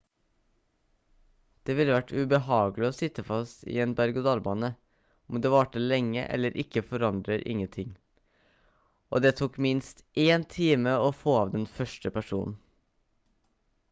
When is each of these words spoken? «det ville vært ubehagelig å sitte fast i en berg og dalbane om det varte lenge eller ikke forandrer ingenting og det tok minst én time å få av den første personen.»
«det 1.69 1.73
ville 1.79 1.93
vært 1.97 2.13
ubehagelig 2.23 2.87
å 2.87 2.95
sitte 2.99 3.23
fast 3.27 3.67
i 3.73 3.75
en 3.85 3.93
berg 3.99 4.17
og 4.21 4.25
dalbane 4.29 4.71
om 5.35 5.39
det 5.43 5.51
varte 5.57 5.83
lenge 5.93 6.23
eller 6.39 6.57
ikke 6.65 6.83
forandrer 6.89 7.45
ingenting 7.55 7.93
og 9.11 9.23
det 9.29 9.35
tok 9.43 9.61
minst 9.69 10.03
én 10.27 10.49
time 10.57 10.97
å 11.11 11.17
få 11.23 11.37
av 11.45 11.53
den 11.57 11.69
første 11.79 12.15
personen.» 12.19 12.61